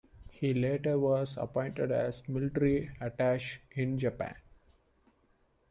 [0.31, 4.33] He later was appointed as Military Attache in Japan.